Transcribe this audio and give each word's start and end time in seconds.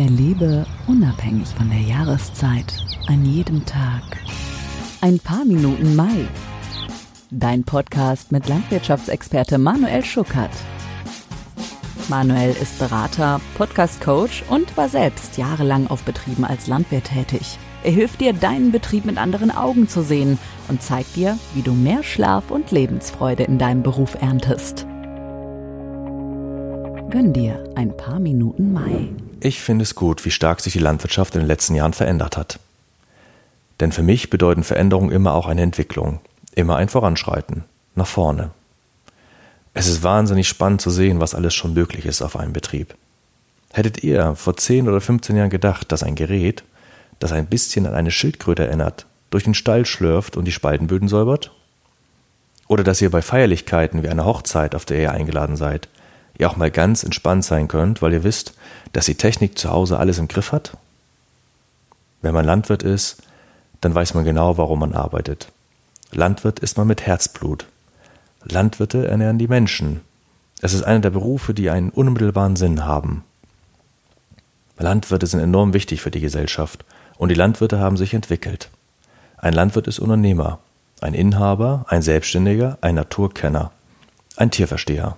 Erlebe 0.00 0.64
unabhängig 0.86 1.48
von 1.48 1.68
der 1.68 1.80
Jahreszeit, 1.80 2.72
an 3.06 3.22
jedem 3.26 3.66
Tag, 3.66 4.02
ein 5.02 5.18
paar 5.18 5.44
Minuten 5.44 5.94
Mai. 5.94 6.26
Dein 7.30 7.64
Podcast 7.64 8.32
mit 8.32 8.48
Landwirtschaftsexperte 8.48 9.58
Manuel 9.58 10.02
Schuckert. 10.02 10.52
Manuel 12.08 12.56
ist 12.62 12.78
Berater, 12.78 13.42
Podcast-Coach 13.58 14.44
und 14.48 14.74
war 14.78 14.88
selbst 14.88 15.36
jahrelang 15.36 15.86
auf 15.88 16.02
Betrieben 16.04 16.46
als 16.46 16.66
Landwirt 16.66 17.04
tätig. 17.04 17.58
Er 17.84 17.92
hilft 17.92 18.22
dir, 18.22 18.32
deinen 18.32 18.72
Betrieb 18.72 19.04
mit 19.04 19.18
anderen 19.18 19.50
Augen 19.50 19.86
zu 19.86 20.02
sehen 20.02 20.38
und 20.68 20.82
zeigt 20.82 21.14
dir, 21.14 21.38
wie 21.52 21.62
du 21.62 21.72
mehr 21.72 22.02
Schlaf 22.02 22.50
und 22.50 22.70
Lebensfreude 22.70 23.42
in 23.42 23.58
deinem 23.58 23.82
Beruf 23.82 24.16
erntest. 24.18 24.86
Gönn 27.10 27.32
dir 27.32 27.64
ein 27.74 27.96
paar 27.96 28.20
Minuten 28.20 28.72
Mai. 28.72 29.08
Ich 29.40 29.60
finde 29.60 29.82
es 29.82 29.96
gut, 29.96 30.24
wie 30.24 30.30
stark 30.30 30.60
sich 30.60 30.74
die 30.74 30.78
Landwirtschaft 30.78 31.34
in 31.34 31.40
den 31.40 31.48
letzten 31.48 31.74
Jahren 31.74 31.92
verändert 31.92 32.36
hat. 32.36 32.60
Denn 33.80 33.90
für 33.90 34.04
mich 34.04 34.30
bedeuten 34.30 34.62
Veränderungen 34.62 35.10
immer 35.10 35.34
auch 35.34 35.48
eine 35.48 35.62
Entwicklung, 35.62 36.20
immer 36.54 36.76
ein 36.76 36.88
Voranschreiten, 36.88 37.64
nach 37.96 38.06
vorne. 38.06 38.52
Es 39.74 39.88
ist 39.88 40.04
wahnsinnig 40.04 40.46
spannend 40.46 40.82
zu 40.82 40.90
sehen, 40.90 41.18
was 41.18 41.34
alles 41.34 41.52
schon 41.52 41.74
möglich 41.74 42.06
ist 42.06 42.22
auf 42.22 42.36
einem 42.36 42.52
Betrieb. 42.52 42.94
Hättet 43.72 44.04
ihr 44.04 44.36
vor 44.36 44.56
10 44.56 44.88
oder 44.88 45.00
15 45.00 45.36
Jahren 45.36 45.50
gedacht, 45.50 45.90
dass 45.90 46.04
ein 46.04 46.14
Gerät, 46.14 46.62
das 47.18 47.32
ein 47.32 47.46
bisschen 47.46 47.86
an 47.86 47.94
eine 47.94 48.12
Schildkröte 48.12 48.66
erinnert, 48.68 49.06
durch 49.30 49.42
den 49.42 49.54
Stall 49.54 49.84
schlürft 49.84 50.36
und 50.36 50.44
die 50.44 50.52
Spaltenböden 50.52 51.08
säubert? 51.08 51.50
Oder 52.68 52.84
dass 52.84 53.02
ihr 53.02 53.10
bei 53.10 53.20
Feierlichkeiten 53.20 54.04
wie 54.04 54.08
einer 54.08 54.26
Hochzeit, 54.26 54.76
auf 54.76 54.84
der 54.84 55.00
ihr 55.00 55.10
eingeladen 55.10 55.56
seid, 55.56 55.88
ihr 56.40 56.50
auch 56.50 56.56
mal 56.56 56.70
ganz 56.70 57.04
entspannt 57.04 57.44
sein 57.44 57.68
könnt, 57.68 58.02
weil 58.02 58.12
ihr 58.12 58.24
wisst, 58.24 58.54
dass 58.92 59.06
die 59.06 59.14
Technik 59.14 59.58
zu 59.58 59.70
Hause 59.70 59.98
alles 59.98 60.18
im 60.18 60.28
Griff 60.28 60.52
hat? 60.52 60.76
Wenn 62.22 62.34
man 62.34 62.44
Landwirt 62.44 62.82
ist, 62.82 63.22
dann 63.80 63.94
weiß 63.94 64.14
man 64.14 64.24
genau, 64.24 64.58
warum 64.58 64.80
man 64.80 64.94
arbeitet. 64.94 65.48
Landwirt 66.12 66.58
ist 66.58 66.76
man 66.76 66.86
mit 66.86 67.06
Herzblut. 67.06 67.66
Landwirte 68.44 69.06
ernähren 69.06 69.38
die 69.38 69.48
Menschen. 69.48 70.00
Es 70.60 70.74
ist 70.74 70.82
einer 70.82 71.00
der 71.00 71.10
Berufe, 71.10 71.54
die 71.54 71.70
einen 71.70 71.90
unmittelbaren 71.90 72.56
Sinn 72.56 72.84
haben. 72.84 73.24
Landwirte 74.78 75.26
sind 75.26 75.40
enorm 75.40 75.72
wichtig 75.72 76.00
für 76.00 76.10
die 76.10 76.20
Gesellschaft 76.20 76.84
und 77.16 77.28
die 77.28 77.34
Landwirte 77.34 77.78
haben 77.78 77.96
sich 77.96 78.14
entwickelt. 78.14 78.70
Ein 79.36 79.52
Landwirt 79.52 79.86
ist 79.86 79.98
Unternehmer, 79.98 80.58
ein 81.00 81.14
Inhaber, 81.14 81.84
ein 81.88 82.02
Selbstständiger, 82.02 82.78
ein 82.80 82.94
Naturkenner, 82.94 83.72
ein 84.36 84.50
Tierversteher. 84.50 85.16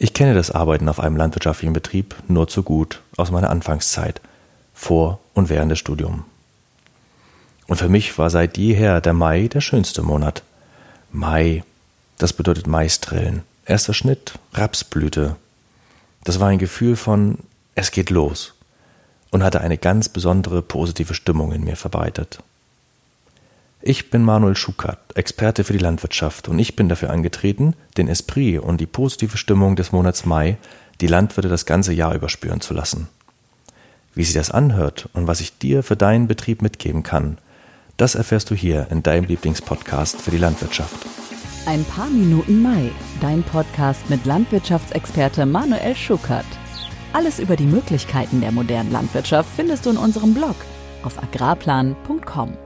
Ich 0.00 0.14
kenne 0.14 0.34
das 0.34 0.52
Arbeiten 0.52 0.88
auf 0.88 1.00
einem 1.00 1.16
landwirtschaftlichen 1.16 1.72
Betrieb 1.72 2.14
nur 2.28 2.46
zu 2.46 2.62
gut 2.62 3.02
aus 3.16 3.32
meiner 3.32 3.50
Anfangszeit, 3.50 4.20
vor 4.72 5.18
und 5.34 5.48
während 5.48 5.72
des 5.72 5.80
Studiums. 5.80 6.22
Und 7.66 7.78
für 7.78 7.88
mich 7.88 8.16
war 8.16 8.30
seit 8.30 8.56
jeher 8.56 9.00
der 9.00 9.12
Mai 9.12 9.48
der 9.48 9.60
schönste 9.60 10.02
Monat. 10.02 10.44
Mai, 11.10 11.64
das 12.16 12.32
bedeutet 12.32 12.68
Maistrillen. 12.68 13.42
Erster 13.66 13.92
Schnitt, 13.92 14.34
Rapsblüte. 14.54 15.36
Das 16.22 16.38
war 16.38 16.48
ein 16.48 16.58
Gefühl 16.58 16.94
von, 16.94 17.38
es 17.74 17.90
geht 17.90 18.10
los 18.10 18.54
und 19.30 19.42
hatte 19.42 19.60
eine 19.60 19.78
ganz 19.78 20.08
besondere 20.08 20.62
positive 20.62 21.12
Stimmung 21.12 21.52
in 21.52 21.64
mir 21.64 21.76
verbreitet. 21.76 22.38
Ich 23.80 24.10
bin 24.10 24.24
Manuel 24.24 24.56
Schuckert, 24.56 24.98
Experte 25.16 25.62
für 25.62 25.72
die 25.72 25.78
Landwirtschaft 25.78 26.48
und 26.48 26.58
ich 26.58 26.74
bin 26.74 26.88
dafür 26.88 27.10
angetreten, 27.10 27.74
den 27.96 28.08
Esprit 28.08 28.60
und 28.60 28.80
die 28.80 28.86
positive 28.86 29.36
Stimmung 29.36 29.76
des 29.76 29.92
Monats 29.92 30.26
Mai 30.26 30.58
die 31.00 31.06
Landwirte 31.06 31.48
das 31.48 31.64
ganze 31.64 31.92
Jahr 31.92 32.14
überspüren 32.14 32.60
zu 32.60 32.74
lassen. 32.74 33.08
Wie 34.14 34.24
sich 34.24 34.34
das 34.34 34.50
anhört 34.50 35.08
und 35.12 35.28
was 35.28 35.40
ich 35.40 35.58
dir 35.58 35.84
für 35.84 35.96
deinen 35.96 36.26
Betrieb 36.26 36.60
mitgeben 36.60 37.04
kann, 37.04 37.38
das 37.96 38.16
erfährst 38.16 38.50
du 38.50 38.56
hier 38.56 38.88
in 38.90 39.04
deinem 39.04 39.24
Lieblingspodcast 39.24 40.20
für 40.20 40.32
die 40.32 40.38
Landwirtschaft. 40.38 41.06
Ein 41.66 41.84
paar 41.84 42.08
Minuten 42.08 42.62
Mai, 42.62 42.90
dein 43.20 43.44
Podcast 43.44 44.10
mit 44.10 44.24
Landwirtschaftsexperte 44.24 45.46
Manuel 45.46 45.94
Schuckert. 45.94 46.46
Alles 47.12 47.38
über 47.38 47.54
die 47.54 47.66
Möglichkeiten 47.66 48.40
der 48.40 48.50
modernen 48.52 48.90
Landwirtschaft 48.90 49.48
findest 49.54 49.86
du 49.86 49.90
in 49.90 49.96
unserem 49.98 50.34
Blog 50.34 50.56
auf 51.04 51.22
agrarplan.com. 51.22 52.56